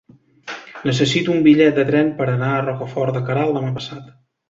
[0.91, 4.15] Necessito un bitllet de tren per anar a Rocafort de Queralt demà passat.